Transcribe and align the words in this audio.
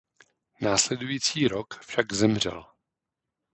Následující 0.61 1.47
rok 1.47 1.79
však 1.79 2.13
zemřel. 2.13 2.65